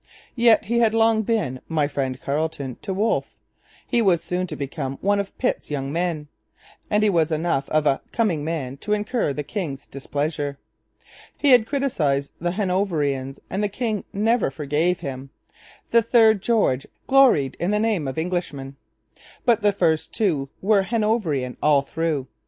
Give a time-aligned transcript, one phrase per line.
[0.35, 3.35] Yet he had long been 'my friend Carleton' to Wolfe,
[3.85, 6.27] he was soon to become one of 'Pitt's Young Men,'
[6.89, 10.57] and he was enough of a 'coming man' to incur the king's displeasure.
[11.37, 15.29] He had criticized the Hanoverians; and the king never forgave him.
[15.91, 18.77] The third George 'gloried in the name of Englishman.'
[19.45, 22.25] But the first two were Hanoverian all through.